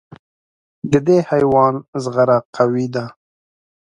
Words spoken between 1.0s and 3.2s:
دې حیوان زغره قوي ده.